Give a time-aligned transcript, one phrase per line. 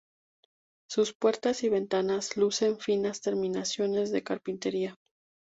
[0.89, 4.97] Sus puertas y ventanas lucen finas terminaciones de carpintería.